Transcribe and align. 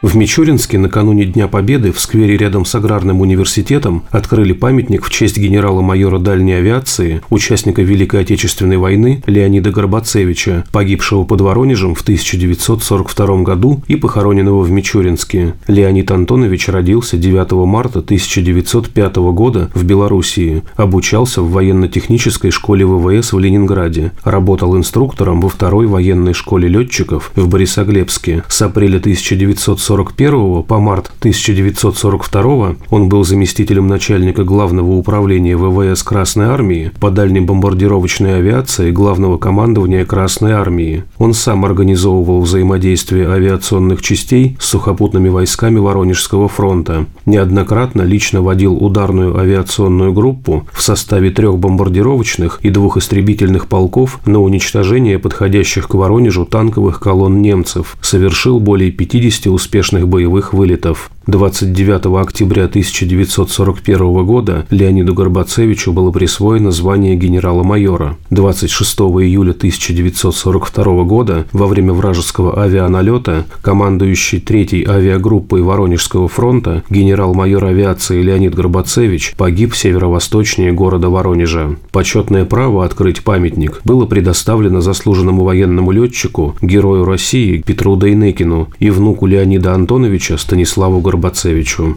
В 0.00 0.14
Мичуринске 0.14 0.78
накануне 0.78 1.24
Дня 1.24 1.48
Победы 1.48 1.90
в 1.90 1.98
сквере 1.98 2.36
рядом 2.36 2.64
с 2.64 2.72
Аграрным 2.76 3.20
университетом 3.20 4.04
открыли 4.10 4.52
памятник 4.52 5.04
в 5.04 5.10
честь 5.10 5.36
генерала-майора 5.36 6.20
дальней 6.20 6.52
авиации, 6.52 7.20
участника 7.30 7.82
Великой 7.82 8.20
Отечественной 8.20 8.76
войны 8.76 9.24
Леонида 9.26 9.72
Горбацевича, 9.72 10.64
погибшего 10.70 11.24
под 11.24 11.40
Воронежем 11.40 11.96
в 11.96 12.02
1942 12.02 13.42
году 13.42 13.82
и 13.88 13.96
похороненного 13.96 14.62
в 14.62 14.70
Мичуринске. 14.70 15.54
Леонид 15.66 16.12
Антонович 16.12 16.68
родился 16.68 17.16
9 17.16 17.50
марта 17.66 17.98
1905 17.98 19.16
года 19.16 19.68
в 19.74 19.82
Белоруссии, 19.82 20.62
обучался 20.76 21.42
в 21.42 21.50
военно-технической 21.50 22.52
школе 22.52 22.86
ВВС 22.86 23.32
в 23.32 23.38
Ленинграде, 23.40 24.12
работал 24.22 24.76
инструктором 24.76 25.40
во 25.40 25.48
второй 25.48 25.88
военной 25.88 26.34
школе 26.34 26.68
летчиков 26.68 27.32
в 27.34 27.48
Борисоглебске 27.48 28.44
с 28.46 28.62
апреля 28.62 28.98
1940 28.98 29.87
1941 29.88 30.64
по 30.64 30.78
март 30.78 31.10
1942 31.20 32.76
он 32.90 33.08
был 33.08 33.24
заместителем 33.24 33.86
начальника 33.86 34.44
Главного 34.44 34.92
управления 34.92 35.56
ВВС 35.56 36.02
Красной 36.02 36.46
Армии 36.46 36.92
по 37.00 37.10
дальней 37.10 37.40
бомбардировочной 37.40 38.36
авиации 38.36 38.90
Главного 38.90 39.38
командования 39.38 40.04
Красной 40.04 40.52
Армии. 40.52 41.04
Он 41.16 41.32
сам 41.32 41.64
организовывал 41.64 42.42
взаимодействие 42.42 43.30
авиационных 43.30 44.02
частей 44.02 44.58
с 44.60 44.66
сухопутными 44.66 45.30
войсками 45.30 45.78
Воронежского 45.78 46.48
фронта. 46.48 47.06
Неоднократно 47.24 48.02
лично 48.02 48.42
водил 48.42 48.74
ударную 48.74 49.38
авиационную 49.38 50.12
группу 50.12 50.66
в 50.72 50.82
составе 50.82 51.30
трех 51.30 51.58
бомбардировочных 51.58 52.60
и 52.62 52.68
двух 52.68 52.98
истребительных 52.98 53.68
полков 53.68 54.20
на 54.26 54.40
уничтожение 54.40 55.18
подходящих 55.18 55.88
к 55.88 55.94
Воронежу 55.94 56.44
танковых 56.44 57.00
колонн 57.00 57.40
немцев. 57.40 57.96
Совершил 58.02 58.60
более 58.60 58.90
50 58.90 59.46
успешных 59.46 59.77
успешных 59.78 60.08
боевых 60.08 60.52
вылетов. 60.52 61.08
29 61.28 62.06
октября 62.22 62.64
1941 62.64 64.24
года 64.24 64.66
Леониду 64.70 65.12
Горбацевичу 65.12 65.92
было 65.92 66.10
присвоено 66.10 66.70
звание 66.70 67.16
генерала-майора. 67.16 68.16
26 68.30 68.98
июля 69.00 69.50
1942 69.50 71.04
года 71.04 71.44
во 71.52 71.66
время 71.66 71.92
вражеского 71.92 72.62
авианалета 72.62 73.44
командующий 73.60 74.40
третьей 74.40 74.86
авиагруппой 74.86 75.60
Воронежского 75.60 76.28
фронта 76.28 76.82
генерал-майор 76.88 77.62
авиации 77.62 78.22
Леонид 78.22 78.54
Горбацевич 78.54 79.34
погиб 79.36 79.74
северо-восточнее 79.74 80.72
города 80.72 81.10
Воронежа. 81.10 81.76
Почетное 81.92 82.46
право 82.46 82.86
открыть 82.86 83.22
памятник 83.22 83.82
было 83.84 84.06
предоставлено 84.06 84.80
заслуженному 84.80 85.44
военному 85.44 85.90
летчику, 85.90 86.56
герою 86.62 87.04
России 87.04 87.58
Петру 87.58 87.96
Дейнекину 87.96 88.68
и 88.78 88.88
внуку 88.88 89.26
Леонида 89.26 89.74
Антоновича 89.74 90.38
Станиславу 90.38 91.02
Горбацевичу 91.02 91.17
Горбацевичу. 91.18 91.96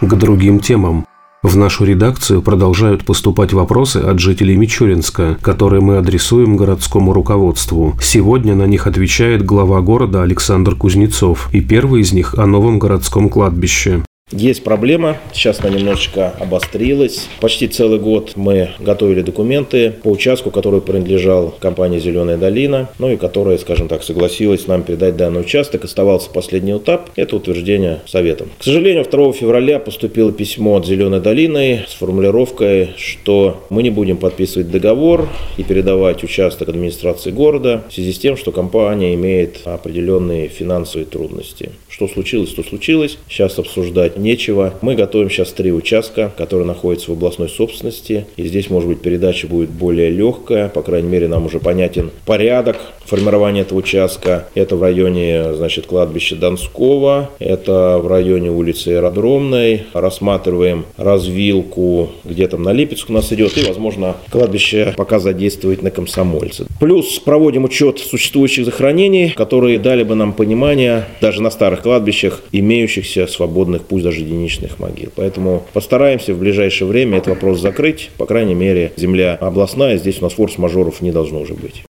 К 0.00 0.14
другим 0.16 0.58
темам. 0.58 1.06
В 1.42 1.56
нашу 1.56 1.84
редакцию 1.84 2.42
продолжают 2.42 3.04
поступать 3.04 3.52
вопросы 3.52 3.98
от 3.98 4.18
жителей 4.18 4.56
Мичуринска, 4.56 5.38
которые 5.40 5.80
мы 5.80 5.98
адресуем 5.98 6.56
городскому 6.56 7.12
руководству. 7.12 7.94
Сегодня 8.00 8.54
на 8.54 8.66
них 8.66 8.86
отвечает 8.86 9.44
глава 9.44 9.80
города 9.80 10.22
Александр 10.22 10.74
Кузнецов, 10.74 11.50
и 11.52 11.60
первый 11.60 12.00
из 12.00 12.12
них 12.12 12.34
о 12.34 12.46
новом 12.46 12.78
городском 12.78 13.28
кладбище. 13.28 14.02
Есть 14.36 14.64
проблема, 14.64 15.18
сейчас 15.32 15.60
она 15.60 15.70
немножечко 15.70 16.30
обострилась. 16.40 17.28
Почти 17.40 17.68
целый 17.68 18.00
год 18.00 18.32
мы 18.34 18.70
готовили 18.80 19.22
документы 19.22 19.92
по 20.02 20.08
участку, 20.08 20.50
который 20.50 20.80
принадлежал 20.80 21.54
компании 21.60 22.00
«Зеленая 22.00 22.36
долина», 22.36 22.88
ну 22.98 23.12
и 23.12 23.16
которая, 23.16 23.58
скажем 23.58 23.86
так, 23.86 24.02
согласилась 24.02 24.66
нам 24.66 24.82
передать 24.82 25.16
данный 25.16 25.42
участок. 25.42 25.84
Оставался 25.84 26.30
последний 26.30 26.76
этап– 26.76 27.10
это 27.16 27.36
утверждение 27.36 28.00
советом. 28.06 28.48
К 28.58 28.64
сожалению, 28.64 29.06
2 29.08 29.32
февраля 29.34 29.78
поступило 29.78 30.32
письмо 30.32 30.78
от 30.78 30.86
«Зеленой 30.86 31.20
долины» 31.20 31.84
с 31.86 31.92
формулировкой, 31.92 32.94
что 32.96 33.64
мы 33.70 33.84
не 33.84 33.90
будем 33.90 34.16
подписывать 34.16 34.68
договор 34.68 35.28
и 35.58 35.62
передавать 35.62 36.24
участок 36.24 36.70
администрации 36.70 37.30
города 37.30 37.84
в 37.88 37.94
связи 37.94 38.12
с 38.12 38.18
тем, 38.18 38.36
что 38.36 38.50
компания 38.50 39.14
имеет 39.14 39.60
определенные 39.64 40.48
финансовые 40.48 41.06
трудности. 41.06 41.70
Что 41.94 42.08
случилось, 42.08 42.52
то 42.52 42.64
случилось. 42.64 43.18
Сейчас 43.28 43.56
обсуждать 43.56 44.18
нечего. 44.18 44.74
Мы 44.82 44.96
готовим 44.96 45.30
сейчас 45.30 45.52
три 45.52 45.70
участка, 45.70 46.32
которые 46.36 46.66
находятся 46.66 47.12
в 47.12 47.14
областной 47.14 47.48
собственности. 47.48 48.26
И 48.36 48.42
здесь, 48.48 48.68
может 48.68 48.88
быть, 48.88 49.00
передача 49.00 49.46
будет 49.46 49.70
более 49.70 50.10
легкая. 50.10 50.68
По 50.70 50.82
крайней 50.82 51.08
мере, 51.08 51.28
нам 51.28 51.46
уже 51.46 51.60
понятен 51.60 52.10
порядок 52.26 52.78
формирования 53.04 53.60
этого 53.60 53.78
участка. 53.78 54.48
Это 54.56 54.74
в 54.74 54.82
районе, 54.82 55.54
значит, 55.54 55.86
кладбища 55.86 56.34
Донского. 56.34 57.30
Это 57.38 58.00
в 58.02 58.08
районе 58.08 58.50
улицы 58.50 58.88
Аэродромной. 58.88 59.84
Рассматриваем 59.92 60.86
развилку, 60.96 62.10
где 62.24 62.48
там 62.48 62.64
на 62.64 62.72
Липецк 62.72 63.08
у 63.08 63.12
нас 63.12 63.32
идет. 63.32 63.56
И, 63.56 63.64
возможно, 63.68 64.16
кладбище 64.30 64.94
пока 64.96 65.20
задействовать 65.20 65.82
на 65.82 65.92
комсомольце. 65.92 66.66
Плюс 66.80 67.20
проводим 67.20 67.62
учет 67.62 68.00
существующих 68.00 68.64
захоронений, 68.64 69.30
которые 69.30 69.78
дали 69.78 70.02
бы 70.02 70.16
нам 70.16 70.32
понимание 70.32 71.04
даже 71.20 71.40
на 71.40 71.50
старых 71.50 71.83
кладбищах, 71.84 72.42
имеющихся 72.50 73.26
свободных, 73.26 73.82
пусть 73.82 74.04
даже 74.04 74.20
единичных 74.20 74.80
могил. 74.80 75.10
Поэтому 75.14 75.64
постараемся 75.72 76.34
в 76.34 76.38
ближайшее 76.38 76.88
время 76.88 77.18
этот 77.18 77.28
вопрос 77.28 77.60
закрыть. 77.60 78.10
По 78.16 78.26
крайней 78.26 78.54
мере, 78.54 78.92
земля 78.96 79.36
областная, 79.36 79.98
здесь 79.98 80.20
у 80.20 80.24
нас 80.24 80.32
форс-мажоров 80.32 81.02
не 81.02 81.12
должно 81.12 81.40
уже 81.40 81.54
быть. 81.54 81.84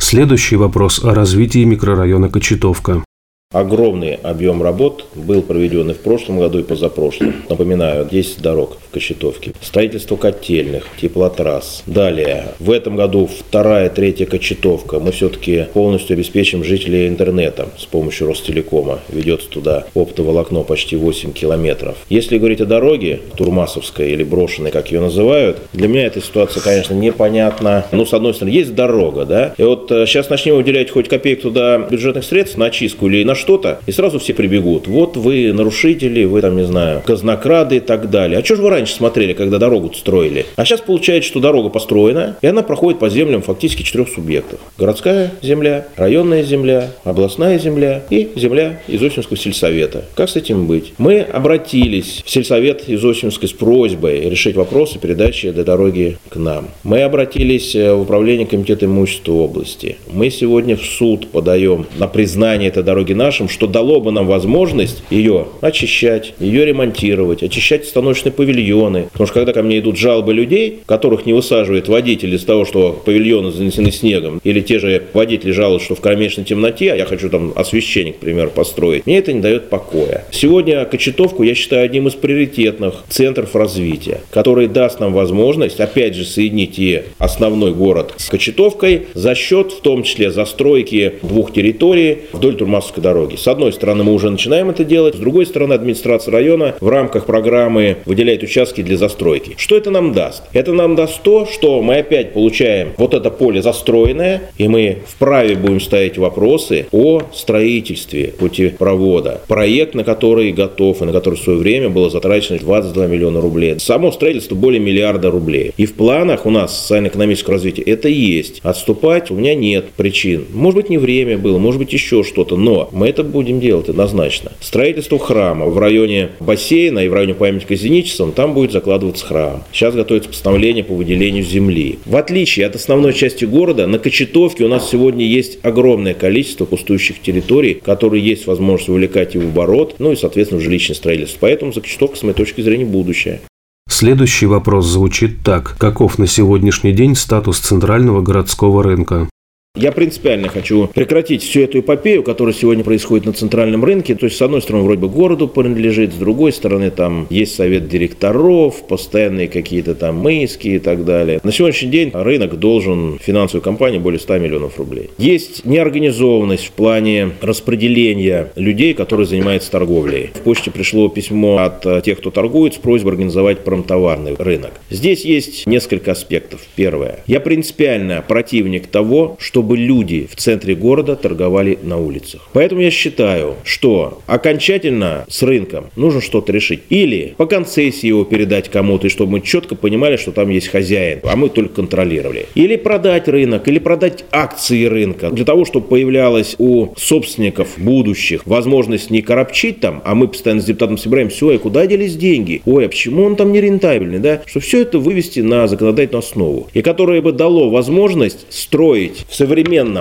Следующий 0.00 0.56
вопрос 0.56 1.04
о 1.04 1.14
развитии 1.14 1.64
микрорайона 1.64 2.28
Кочетовка. 2.28 3.04
Огромный 3.52 4.14
объем 4.14 4.62
работ 4.62 5.06
был 5.16 5.42
проведен 5.42 5.90
и 5.90 5.92
в 5.92 5.98
прошлом 5.98 6.38
году, 6.38 6.60
и 6.60 6.62
позапрошлом. 6.62 7.34
Напоминаю, 7.48 8.06
10 8.08 8.40
дорог 8.40 8.76
в 8.80 8.94
Кочетовке. 8.94 9.54
Строительство 9.60 10.14
котельных, 10.14 10.86
теплотрасс. 11.00 11.82
Далее, 11.84 12.54
в 12.60 12.70
этом 12.70 12.94
году 12.94 13.26
вторая, 13.26 13.90
третья 13.90 14.26
Кочетовка. 14.26 15.00
Мы 15.00 15.10
все-таки 15.10 15.66
полностью 15.74 16.14
обеспечим 16.14 16.62
жителей 16.62 17.08
интернетом 17.08 17.70
с 17.76 17.86
помощью 17.86 18.28
Ростелекома. 18.28 19.00
Ведется 19.08 19.48
туда 19.50 19.84
оптоволокно 19.96 20.62
почти 20.62 20.94
8 20.94 21.32
километров. 21.32 21.96
Если 22.08 22.38
говорить 22.38 22.60
о 22.60 22.66
дороге, 22.66 23.18
Турмасовской 23.36 24.12
или 24.12 24.22
брошенной, 24.22 24.70
как 24.70 24.92
ее 24.92 25.00
называют, 25.00 25.58
для 25.72 25.88
меня 25.88 26.06
эта 26.06 26.20
ситуация, 26.20 26.62
конечно, 26.62 26.94
непонятна. 26.94 27.84
Ну, 27.90 28.06
с 28.06 28.14
одной 28.14 28.32
стороны, 28.32 28.54
есть 28.54 28.76
дорога, 28.76 29.24
да, 29.24 29.54
и 29.58 29.62
вот 29.64 29.88
сейчас 29.88 30.26
э, 30.26 30.30
начнем 30.30 30.54
выделять 30.54 30.92
хоть 30.92 31.08
копейку 31.08 31.42
туда 31.42 31.78
бюджетных 31.78 32.22
средств 32.22 32.56
на 32.56 32.66
очистку 32.66 33.08
или 33.08 33.24
на 33.24 33.39
что-то, 33.40 33.80
и 33.86 33.92
сразу 33.92 34.18
все 34.18 34.34
прибегут. 34.34 34.86
Вот 34.86 35.16
вы 35.16 35.52
нарушители, 35.52 36.24
вы 36.24 36.40
там, 36.40 36.56
не 36.56 36.64
знаю, 36.64 37.02
казнокрады 37.04 37.76
и 37.76 37.80
так 37.80 38.10
далее. 38.10 38.38
А 38.38 38.44
что 38.44 38.56
же 38.56 38.62
вы 38.62 38.70
раньше 38.70 38.94
смотрели, 38.94 39.32
когда 39.32 39.58
дорогу 39.58 39.92
строили? 39.94 40.46
А 40.56 40.64
сейчас 40.64 40.80
получается, 40.80 41.28
что 41.28 41.40
дорога 41.40 41.68
построена, 41.68 42.36
и 42.40 42.46
она 42.46 42.62
проходит 42.62 43.00
по 43.00 43.08
землям 43.08 43.42
фактически 43.42 43.82
четырех 43.82 44.08
субъектов. 44.08 44.60
Городская 44.78 45.32
земля, 45.42 45.86
районная 45.96 46.42
земля, 46.42 46.90
областная 47.04 47.58
земля 47.58 48.02
и 48.10 48.30
земля 48.36 48.80
Изосимского 48.86 49.36
сельсовета. 49.36 50.04
Как 50.14 50.28
с 50.28 50.36
этим 50.36 50.66
быть? 50.66 50.92
Мы 50.98 51.20
обратились 51.20 52.22
в 52.24 52.30
сельсовет 52.30 52.84
Изосимской 52.88 53.48
с 53.48 53.52
просьбой 53.52 54.28
решить 54.28 54.56
вопросы 54.56 54.98
передачи 54.98 55.46
этой 55.46 55.64
дороги 55.64 56.18
к 56.28 56.36
нам. 56.36 56.68
Мы 56.84 57.02
обратились 57.02 57.74
э, 57.74 57.92
в 57.92 58.02
управление 58.02 58.46
комитета 58.46 58.86
имущества 58.86 59.32
области. 59.32 59.96
Мы 60.12 60.30
сегодня 60.30 60.76
в 60.76 60.84
суд 60.84 61.28
подаем 61.28 61.86
на 61.98 62.06
признание 62.06 62.68
этой 62.68 62.82
дороги 62.82 63.12
нашей 63.12 63.29
нашим, 63.30 63.48
что 63.48 63.68
дало 63.68 64.00
бы 64.00 64.10
нам 64.10 64.26
возможность 64.26 65.04
ее 65.08 65.46
очищать, 65.60 66.34
ее 66.40 66.66
ремонтировать, 66.66 67.44
очищать 67.44 67.86
станочные 67.86 68.32
павильоны. 68.32 69.04
Потому 69.12 69.26
что 69.28 69.34
когда 69.34 69.52
ко 69.52 69.62
мне 69.62 69.78
идут 69.78 69.96
жалобы 69.96 70.34
людей, 70.34 70.80
которых 70.84 71.26
не 71.26 71.32
высаживает 71.32 71.86
водитель 71.86 72.34
из-за 72.34 72.46
того, 72.46 72.64
что 72.64 73.00
павильоны 73.04 73.52
занесены 73.52 73.92
снегом, 73.92 74.40
или 74.42 74.60
те 74.60 74.80
же 74.80 75.04
водители 75.12 75.52
жалуются, 75.52 75.84
что 75.84 75.94
в 75.94 76.00
кромешной 76.00 76.44
темноте, 76.44 76.92
а 76.92 76.96
я 76.96 77.04
хочу 77.04 77.30
там 77.30 77.52
освещение, 77.54 78.12
к 78.12 78.16
примеру, 78.16 78.50
построить, 78.50 79.06
мне 79.06 79.18
это 79.18 79.32
не 79.32 79.40
дает 79.40 79.70
покоя. 79.70 80.24
Сегодня 80.32 80.84
Кочетовку 80.84 81.44
я 81.44 81.54
считаю 81.54 81.84
одним 81.84 82.08
из 82.08 82.14
приоритетных 82.14 82.94
центров 83.10 83.54
развития, 83.54 84.22
который 84.32 84.66
даст 84.66 84.98
нам 84.98 85.12
возможность, 85.12 85.78
опять 85.78 86.16
же, 86.16 86.24
соединить 86.24 86.80
и 86.80 87.02
основной 87.18 87.72
город 87.74 88.14
с 88.16 88.28
Кочетовкой 88.28 89.06
за 89.14 89.36
счет, 89.36 89.70
в 89.70 89.82
том 89.82 90.02
числе, 90.02 90.32
застройки 90.32 91.12
двух 91.22 91.52
территорий 91.52 92.22
вдоль 92.32 92.56
Турмасовской 92.56 93.04
дороги 93.04 93.19
дороги. 93.20 93.36
С 93.36 93.46
одной 93.48 93.72
стороны, 93.72 94.04
мы 94.04 94.14
уже 94.14 94.30
начинаем 94.30 94.70
это 94.70 94.84
делать, 94.84 95.14
с 95.14 95.18
другой 95.18 95.46
стороны, 95.46 95.74
администрация 95.74 96.32
района 96.32 96.74
в 96.80 96.88
рамках 96.88 97.26
программы 97.26 97.98
выделяет 98.06 98.42
участки 98.42 98.82
для 98.82 98.96
застройки. 98.96 99.54
Что 99.56 99.76
это 99.76 99.90
нам 99.90 100.12
даст? 100.12 100.42
Это 100.52 100.72
нам 100.72 100.96
даст 100.96 101.22
то, 101.22 101.46
что 101.46 101.82
мы 101.82 101.98
опять 101.98 102.32
получаем 102.32 102.92
вот 102.96 103.14
это 103.14 103.30
поле 103.30 103.62
застроенное, 103.62 104.42
и 104.56 104.68
мы 104.68 104.98
вправе 105.06 105.56
будем 105.56 105.80
ставить 105.80 106.16
вопросы 106.18 106.86
о 106.92 107.22
строительстве 107.32 108.28
путепровода. 108.38 109.40
Проект, 109.48 109.94
на 109.94 110.04
который 110.04 110.52
готов 110.52 111.02
и 111.02 111.04
на 111.04 111.12
который 111.12 111.34
в 111.34 111.40
свое 111.42 111.58
время 111.58 111.90
было 111.90 112.10
затрачено 112.10 112.58
22 112.58 113.06
миллиона 113.06 113.40
рублей. 113.40 113.78
Само 113.78 114.12
строительство 114.12 114.54
более 114.54 114.80
миллиарда 114.80 115.30
рублей. 115.30 115.72
И 115.76 115.86
в 115.86 115.94
планах 115.94 116.46
у 116.46 116.50
нас 116.50 116.78
социально-экономического 116.80 117.54
развития 117.54 117.82
это 117.82 118.08
есть. 118.08 118.60
Отступать 118.62 119.30
у 119.30 119.34
меня 119.34 119.54
нет 119.54 119.86
причин. 119.96 120.46
Может 120.52 120.76
быть, 120.76 120.90
не 120.90 120.98
время 120.98 121.36
было, 121.36 121.58
может 121.58 121.78
быть, 121.78 121.92
еще 121.92 122.22
что-то, 122.22 122.56
но 122.56 122.88
мы 122.92 123.09
это 123.10 123.24
будем 123.24 123.60
делать 123.60 123.88
однозначно. 123.88 124.52
Строительство 124.60 125.18
храма 125.18 125.66
в 125.66 125.78
районе 125.78 126.30
бассейна 126.40 127.00
и 127.00 127.08
в 127.08 127.14
районе 127.14 127.34
памятника 127.34 127.76
Зеничевцам, 127.76 128.32
там 128.32 128.54
будет 128.54 128.72
закладываться 128.72 129.26
храм. 129.26 129.62
Сейчас 129.72 129.94
готовится 129.94 130.30
постановление 130.30 130.84
по 130.84 130.94
выделению 130.94 131.44
земли. 131.44 131.98
В 132.04 132.16
отличие 132.16 132.66
от 132.66 132.76
основной 132.76 133.12
части 133.12 133.44
города, 133.44 133.86
на 133.86 133.98
Кочетовке 133.98 134.64
у 134.64 134.68
нас 134.68 134.88
сегодня 134.90 135.26
есть 135.26 135.58
огромное 135.62 136.14
количество 136.14 136.64
пустующих 136.64 137.20
территорий, 137.20 137.74
которые 137.74 138.24
есть 138.24 138.46
возможность 138.46 138.88
вовлекать 138.88 139.34
и 139.34 139.38
в 139.38 139.46
оборот, 139.46 139.96
ну 139.98 140.12
и, 140.12 140.16
соответственно, 140.16 140.60
в 140.60 140.64
жилищное 140.64 140.96
строительство. 140.96 141.38
Поэтому 141.40 141.72
Закочетовка, 141.72 142.16
с 142.16 142.22
моей 142.22 142.34
точки 142.34 142.60
зрения, 142.60 142.84
будущее. 142.84 143.40
Следующий 143.88 144.46
вопрос 144.46 144.86
звучит 144.86 145.42
так. 145.44 145.76
Каков 145.78 146.18
на 146.18 146.26
сегодняшний 146.26 146.92
день 146.92 147.16
статус 147.16 147.58
центрального 147.58 148.22
городского 148.22 148.82
рынка? 148.82 149.28
Я 149.76 149.92
принципиально 149.92 150.48
хочу 150.48 150.88
прекратить 150.88 151.44
всю 151.44 151.60
эту 151.60 151.78
эпопею, 151.78 152.24
которая 152.24 152.52
сегодня 152.52 152.82
происходит 152.82 153.24
на 153.24 153.32
центральном 153.32 153.84
рынке. 153.84 154.16
То 154.16 154.24
есть, 154.24 154.36
с 154.36 154.42
одной 154.42 154.60
стороны, 154.62 154.82
вроде 154.82 155.00
бы 155.00 155.08
городу 155.08 155.46
принадлежит, 155.46 156.12
с 156.12 156.16
другой 156.16 156.52
стороны, 156.52 156.90
там 156.90 157.28
есть 157.30 157.54
совет 157.54 157.88
директоров, 157.88 158.84
постоянные 158.88 159.46
какие-то 159.46 159.94
там 159.94 160.16
мыски 160.16 160.66
и 160.66 160.78
так 160.80 161.04
далее. 161.04 161.38
На 161.44 161.52
сегодняшний 161.52 161.88
день 161.88 162.10
рынок 162.12 162.58
должен 162.58 163.20
финансовой 163.20 163.62
компании 163.62 163.98
более 163.98 164.18
100 164.18 164.38
миллионов 164.38 164.76
рублей. 164.76 165.10
Есть 165.18 165.64
неорганизованность 165.64 166.66
в 166.66 166.72
плане 166.72 167.30
распределения 167.40 168.50
людей, 168.56 168.92
которые 168.92 169.28
занимаются 169.28 169.70
торговлей. 169.70 170.30
В 170.34 170.40
почте 170.40 170.72
пришло 170.72 171.08
письмо 171.08 171.58
от 171.58 172.02
тех, 172.02 172.18
кто 172.18 172.32
торгует, 172.32 172.74
с 172.74 172.78
просьбой 172.78 173.12
организовать 173.12 173.60
промтоварный 173.60 174.34
рынок. 174.36 174.72
Здесь 174.90 175.24
есть 175.24 175.68
несколько 175.68 176.10
аспектов. 176.10 176.60
Первое. 176.74 177.20
Я 177.28 177.38
принципиально 177.38 178.24
противник 178.26 178.88
того, 178.88 179.36
что 179.38 179.59
чтобы 179.60 179.76
люди 179.76 180.26
в 180.32 180.36
центре 180.36 180.74
города 180.74 181.16
торговали 181.16 181.78
на 181.82 181.98
улицах. 181.98 182.48
Поэтому 182.54 182.80
я 182.80 182.90
считаю, 182.90 183.56
что 183.62 184.22
окончательно 184.26 185.26
с 185.28 185.42
рынком 185.42 185.90
нужно 185.96 186.22
что-то 186.22 186.50
решить. 186.50 186.80
Или 186.88 187.34
по 187.36 187.44
концессии 187.44 188.06
его 188.06 188.24
передать 188.24 188.70
кому-то, 188.70 189.10
чтобы 189.10 189.32
мы 189.32 189.40
четко 189.42 189.74
понимали, 189.74 190.16
что 190.16 190.32
там 190.32 190.48
есть 190.48 190.68
хозяин, 190.68 191.20
а 191.24 191.36
мы 191.36 191.50
только 191.50 191.74
контролировали. 191.74 192.46
Или 192.54 192.76
продать 192.76 193.28
рынок, 193.28 193.68
или 193.68 193.78
продать 193.78 194.24
акции 194.32 194.86
рынка, 194.86 195.28
для 195.28 195.44
того, 195.44 195.66
чтобы 195.66 195.88
появлялась 195.88 196.56
у 196.56 196.94
собственников 196.96 197.74
будущих 197.76 198.46
возможность 198.46 199.10
не 199.10 199.20
коробчить 199.20 199.80
там, 199.80 200.00
а 200.06 200.14
мы 200.14 200.26
постоянно 200.26 200.62
с 200.62 200.64
депутатом 200.64 200.96
собираем, 200.96 201.28
все, 201.28 201.50
и 201.50 201.58
куда 201.58 201.86
делись 201.86 202.16
деньги? 202.16 202.62
Ой, 202.64 202.86
а 202.86 202.88
почему 202.88 203.24
он 203.24 203.36
там 203.36 203.52
не 203.52 203.60
рентабельный, 203.60 204.20
да? 204.20 204.40
Что 204.46 204.60
все 204.60 204.80
это 204.80 204.98
вывести 204.98 205.40
на 205.40 205.68
законодательную 205.68 206.20
основу. 206.20 206.68
И 206.72 206.80
которое 206.80 207.20
бы 207.20 207.32
дало 207.32 207.68
возможность 207.68 208.46
строить 208.48 209.26
в 209.28 209.34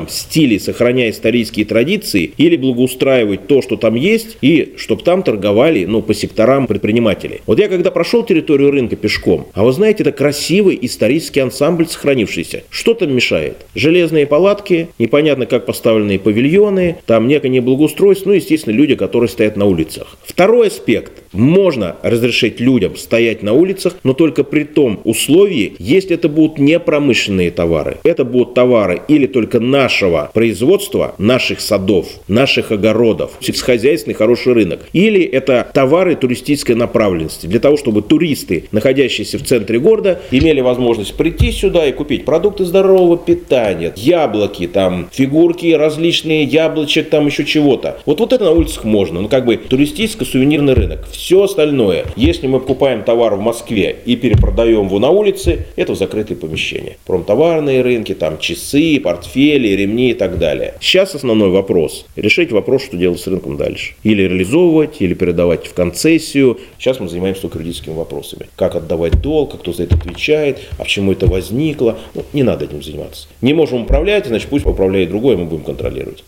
стиле, 0.09 0.59
сохраняя 0.59 1.09
исторические 1.09 1.65
традиции, 1.65 2.31
или 2.37 2.55
благоустраивать 2.55 3.47
то, 3.47 3.61
что 3.61 3.77
там 3.77 3.95
есть, 3.95 4.37
и 4.41 4.73
чтобы 4.77 5.03
там 5.03 5.23
торговали, 5.23 5.85
ну, 5.85 6.01
по 6.01 6.13
секторам 6.13 6.67
предприниматели. 6.67 7.41
Вот 7.45 7.59
я 7.59 7.67
когда 7.67 7.91
прошел 7.91 8.23
территорию 8.23 8.71
рынка 8.71 8.95
пешком, 8.95 9.47
а 9.53 9.63
вы 9.63 9.71
знаете, 9.71 10.03
это 10.03 10.11
красивый 10.11 10.77
исторический 10.81 11.39
ансамбль 11.39 11.87
сохранившийся. 11.87 12.63
Что 12.69 12.93
там 12.93 13.13
мешает? 13.13 13.57
Железные 13.75 14.25
палатки, 14.25 14.89
непонятно 14.99 15.45
как 15.45 15.65
поставленные 15.65 16.19
павильоны, 16.19 16.97
там 17.05 17.27
некое 17.27 17.49
неблагоустройство, 17.49 18.29
ну, 18.29 18.35
естественно, 18.35 18.73
люди, 18.73 18.95
которые 18.95 19.29
стоят 19.29 19.55
на 19.57 19.65
улицах. 19.65 20.17
Второй 20.23 20.67
аспект. 20.67 21.13
Можно 21.31 21.95
разрешить 22.01 22.59
людям 22.59 22.95
стоять 22.95 23.43
на 23.43 23.53
улицах, 23.53 23.95
но 24.03 24.13
только 24.13 24.43
при 24.43 24.63
том 24.63 24.99
условии, 25.03 25.73
если 25.77 26.15
это 26.15 26.27
будут 26.27 26.57
не 26.57 26.79
промышленные 26.79 27.51
товары. 27.51 27.97
Это 28.03 28.23
будут 28.23 28.55
товары 28.55 29.01
или 29.07 29.27
только 29.27 29.38
нашего 29.59 30.29
производства, 30.33 31.15
наших 31.17 31.61
садов, 31.61 32.07
наших 32.27 32.71
огородов, 32.71 33.31
сельскохозяйственный 33.39 34.15
хороший 34.15 34.53
рынок. 34.53 34.81
Или 34.93 35.23
это 35.23 35.67
товары 35.73 36.15
туристической 36.15 36.75
направленности, 36.75 37.47
для 37.47 37.59
того, 37.59 37.77
чтобы 37.77 38.01
туристы, 38.01 38.65
находящиеся 38.71 39.37
в 39.37 39.43
центре 39.43 39.79
города, 39.79 40.21
имели 40.31 40.61
возможность 40.61 41.15
прийти 41.15 41.51
сюда 41.51 41.85
и 41.87 41.91
купить 41.91 42.25
продукты 42.25 42.65
здорового 42.65 43.17
питания, 43.17 43.93
яблоки, 43.95 44.67
там, 44.67 45.09
фигурки 45.11 45.73
различные, 45.73 46.43
яблочек, 46.43 47.09
там 47.09 47.25
еще 47.25 47.45
чего-то. 47.45 47.99
Вот, 48.05 48.19
вот 48.19 48.33
это 48.33 48.43
на 48.43 48.51
улицах 48.51 48.83
можно, 48.83 49.21
ну 49.21 49.29
как 49.29 49.45
бы 49.45 49.55
туристическо-сувенирный 49.55 50.73
рынок. 50.73 51.07
Все 51.11 51.43
остальное, 51.43 52.05
если 52.15 52.47
мы 52.47 52.59
покупаем 52.59 53.03
товар 53.03 53.35
в 53.35 53.41
Москве 53.41 53.97
и 54.05 54.15
перепродаем 54.15 54.85
его 54.85 54.99
на 54.99 55.09
улице, 55.09 55.65
это 55.75 55.93
в 55.93 55.97
закрытые 55.97 56.37
помещения. 56.37 56.97
Промтоварные 57.05 57.81
рынки, 57.81 58.13
там 58.13 58.39
часы, 58.39 58.99
портфели, 58.99 59.28
ремни 59.35 60.11
и 60.11 60.13
так 60.13 60.37
далее. 60.37 60.75
Сейчас 60.79 61.15
основной 61.15 61.49
вопрос. 61.49 62.05
Решить 62.15 62.51
вопрос, 62.51 62.83
что 62.83 62.97
делать 62.97 63.19
с 63.19 63.27
рынком 63.27 63.57
дальше. 63.57 63.95
Или 64.03 64.23
реализовывать, 64.23 64.97
или 65.01 65.13
передавать 65.13 65.67
в 65.67 65.73
концессию. 65.73 66.59
Сейчас 66.77 66.99
мы 66.99 67.09
занимаемся 67.09 67.43
только 67.43 67.59
юридическими 67.59 67.93
вопросами. 67.93 68.47
Как 68.55 68.75
отдавать 68.75 69.21
долг, 69.21 69.59
кто 69.59 69.73
за 69.73 69.83
это 69.83 69.95
отвечает, 69.95 70.59
а 70.77 70.83
почему 70.83 71.11
это 71.11 71.27
возникло. 71.27 71.97
Ну, 72.13 72.23
не 72.33 72.43
надо 72.43 72.65
этим 72.65 72.81
заниматься. 72.81 73.27
Не 73.41 73.53
можем 73.53 73.83
управлять, 73.83 74.25
значит 74.25 74.49
пусть 74.49 74.65
управляет 74.65 75.09
другой, 75.09 75.37
мы 75.37 75.45
будем 75.45 75.63
контролировать. 75.63 76.23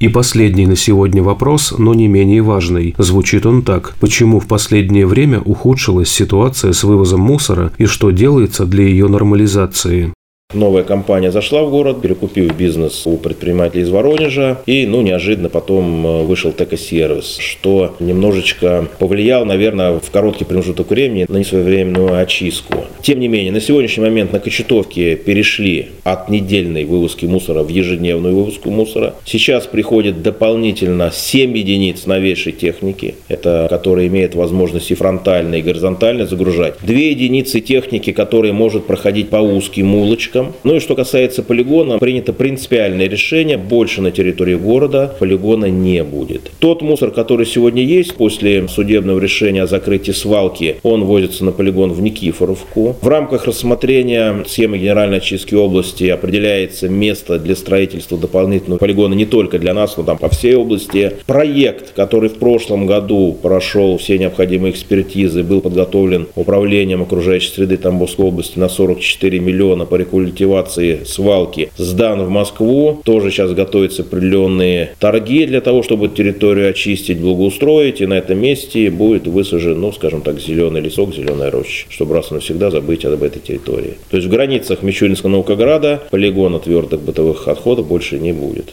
И 0.00 0.08
последний 0.08 0.66
на 0.66 0.74
сегодня 0.74 1.22
вопрос, 1.22 1.72
но 1.78 1.94
не 1.94 2.08
менее 2.08 2.42
важный. 2.42 2.94
Звучит 2.98 3.46
он 3.46 3.62
так. 3.62 3.94
Почему 4.00 4.40
в 4.40 4.48
последнее 4.48 5.06
время 5.06 5.40
ухудшилась 5.40 6.08
ситуация 6.08 6.72
с 6.72 6.82
вывозом 6.82 7.20
мусора 7.20 7.72
и 7.78 7.86
что 7.86 8.10
делается 8.10 8.66
для 8.66 8.84
ее 8.84 9.06
нормализации? 9.06 10.12
Новая 10.54 10.84
компания 10.84 11.32
зашла 11.32 11.64
в 11.64 11.70
город, 11.70 12.00
перекупив 12.00 12.56
бизнес 12.56 13.06
у 13.06 13.16
предпринимателей 13.16 13.82
из 13.82 13.90
Воронежа, 13.90 14.58
и, 14.66 14.86
ну, 14.86 15.02
неожиданно 15.02 15.48
потом 15.48 16.06
э, 16.06 16.22
вышел 16.22 16.52
ТК-сервис, 16.52 17.38
что 17.38 17.96
немножечко 17.98 18.86
повлиял, 19.00 19.44
наверное, 19.44 19.98
в 19.98 20.10
короткий 20.12 20.44
промежуток 20.44 20.90
времени 20.90 21.26
на 21.28 21.38
несвоевременную 21.38 22.20
очистку. 22.20 22.84
Тем 23.02 23.18
не 23.18 23.26
менее, 23.26 23.52
на 23.52 23.60
сегодняшний 23.60 24.04
момент 24.04 24.32
на 24.32 24.38
Кочетовке 24.38 25.16
перешли 25.16 25.88
от 26.04 26.28
недельной 26.28 26.84
вывозки 26.84 27.26
мусора 27.26 27.62
в 27.62 27.68
ежедневную 27.68 28.34
вывозку 28.34 28.70
мусора. 28.70 29.14
Сейчас 29.24 29.66
приходит 29.66 30.22
дополнительно 30.22 31.10
7 31.12 31.56
единиц 31.56 32.06
новейшей 32.06 32.52
техники, 32.52 33.16
это 33.28 33.66
которые 33.68 34.06
имеют 34.08 34.34
возможность 34.34 34.90
и 34.90 34.94
фронтально, 34.94 35.56
и 35.56 35.62
горизонтально 35.62 36.26
загружать. 36.26 36.74
Две 36.82 37.10
единицы 37.10 37.60
техники, 37.60 38.12
которые 38.12 38.52
может 38.52 38.86
проходить 38.86 39.30
по 39.30 39.36
узким 39.36 39.94
улочкам, 39.94 40.43
полигоном. 40.44 40.52
Ну 40.64 40.76
и 40.76 40.80
что 40.80 40.94
касается 40.94 41.42
полигона, 41.42 41.98
принято 41.98 42.32
принципиальное 42.32 43.08
решение, 43.08 43.56
больше 43.56 44.02
на 44.02 44.10
территории 44.10 44.54
города 44.54 45.14
полигона 45.18 45.66
не 45.66 46.02
будет. 46.02 46.50
Тот 46.58 46.82
мусор, 46.82 47.10
который 47.10 47.46
сегодня 47.46 47.82
есть 47.82 48.14
после 48.14 48.66
судебного 48.68 49.18
решения 49.18 49.62
о 49.62 49.66
закрытии 49.66 50.12
свалки, 50.12 50.76
он 50.82 51.04
возится 51.04 51.44
на 51.44 51.52
полигон 51.52 51.92
в 51.92 52.00
Никифоровку. 52.00 52.96
В 53.00 53.08
рамках 53.08 53.46
рассмотрения 53.46 54.44
схемы 54.46 54.78
генеральной 54.78 55.18
очистки 55.18 55.54
области 55.54 56.04
определяется 56.04 56.88
место 56.88 57.38
для 57.38 57.56
строительства 57.56 58.18
дополнительного 58.18 58.78
полигона 58.78 59.14
не 59.14 59.26
только 59.26 59.58
для 59.58 59.74
нас, 59.74 59.96
но 59.96 60.02
там 60.02 60.18
по 60.18 60.28
всей 60.28 60.54
области. 60.54 61.12
Проект, 61.26 61.92
который 61.92 62.28
в 62.28 62.34
прошлом 62.34 62.86
году 62.86 63.36
прошел 63.40 63.98
все 63.98 64.18
необходимые 64.18 64.72
экспертизы, 64.72 65.42
был 65.42 65.60
подготовлен 65.60 66.26
управлением 66.34 67.02
окружающей 67.02 67.50
среды 67.50 67.76
Тамбовской 67.76 68.26
области 68.26 68.58
на 68.58 68.68
44 68.68 69.38
миллиона 69.40 69.84
по 69.84 69.96
рекультивации 69.96 70.33
культивации 70.34 71.04
свалки 71.04 71.70
сдан 71.76 72.24
в 72.24 72.28
Москву. 72.28 73.00
Тоже 73.04 73.30
сейчас 73.30 73.52
готовятся 73.52 74.02
определенные 74.02 74.90
торги 74.98 75.46
для 75.46 75.60
того, 75.60 75.84
чтобы 75.84 76.08
территорию 76.08 76.70
очистить, 76.70 77.20
благоустроить. 77.20 78.00
И 78.00 78.06
на 78.06 78.14
этом 78.14 78.40
месте 78.40 78.90
будет 78.90 79.28
высажен, 79.28 79.80
ну, 79.80 79.92
скажем 79.92 80.22
так, 80.22 80.40
зеленый 80.40 80.80
лесок, 80.80 81.14
зеленая 81.14 81.52
роща, 81.52 81.86
чтобы 81.88 82.14
раз 82.14 82.32
и 82.32 82.34
навсегда 82.34 82.72
забыть 82.72 83.04
об 83.04 83.22
этой 83.22 83.40
территории. 83.40 83.94
То 84.10 84.16
есть 84.16 84.26
в 84.28 84.30
границах 84.30 84.82
Мичуринского 84.82 85.30
наукограда 85.30 86.02
полигона 86.10 86.58
твердых 86.58 87.00
бытовых 87.00 87.46
отходов 87.46 87.86
больше 87.86 88.18
не 88.18 88.32
будет. 88.32 88.72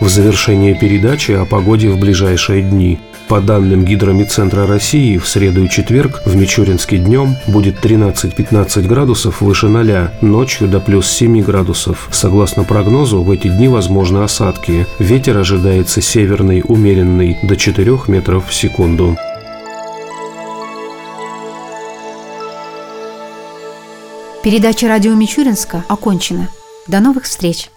В 0.00 0.08
завершение 0.08 0.78
передачи 0.78 1.32
о 1.32 1.44
погоде 1.44 1.88
в 1.88 1.98
ближайшие 1.98 2.62
дни– 2.62 2.98
По 3.32 3.40
данным 3.40 3.86
Гидромедцентра 3.86 4.66
России, 4.66 5.16
в 5.16 5.26
среду 5.26 5.64
и 5.64 5.70
четверг 5.70 6.20
в 6.26 6.36
Мичуринске 6.36 6.98
днем 6.98 7.36
будет 7.46 7.82
13-15 7.82 8.86
градусов 8.86 9.40
выше 9.40 9.68
0, 9.68 10.10
ночью 10.20 10.68
до 10.68 10.80
плюс 10.80 11.10
7 11.10 11.40
градусов. 11.40 12.10
Согласно 12.12 12.64
прогнозу, 12.64 13.22
в 13.22 13.30
эти 13.30 13.48
дни 13.48 13.68
возможны 13.68 14.18
осадки. 14.18 14.86
Ветер 14.98 15.38
ожидается 15.38 16.02
северный, 16.02 16.62
умеренный, 16.62 17.38
до 17.42 17.56
4 17.56 18.00
метров 18.08 18.50
в 18.50 18.52
секунду. 18.52 19.16
Передача 24.44 24.88
радио 24.88 25.14
Мичуринска 25.14 25.86
окончена. 25.88 26.50
До 26.86 27.00
новых 27.00 27.24
встреч! 27.24 27.71